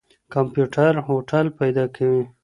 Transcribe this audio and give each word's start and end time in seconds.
کمپيوټر 0.33 0.93
هوټل 1.07 1.45
پيدا 1.59 1.85
کوي. 1.95 2.23